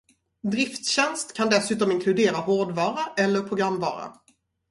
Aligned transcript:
Drifttjänst 0.51 1.33
kan 1.33 1.49
dessutom 1.49 1.91
inkludera 1.91 2.37
hårdvara 2.37 3.13
eller 3.17 3.41
programvara. 3.41 4.13